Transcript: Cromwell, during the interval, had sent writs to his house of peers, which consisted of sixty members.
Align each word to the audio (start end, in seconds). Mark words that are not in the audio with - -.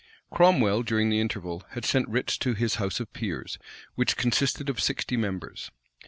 Cromwell, 0.31 0.81
during 0.81 1.11
the 1.11 1.19
interval, 1.19 1.63
had 1.73 1.85
sent 1.85 2.09
writs 2.09 2.35
to 2.39 2.55
his 2.55 2.77
house 2.81 2.99
of 2.99 3.13
peers, 3.13 3.59
which 3.93 4.17
consisted 4.17 4.67
of 4.67 4.79
sixty 4.81 5.15
members. 5.15 5.69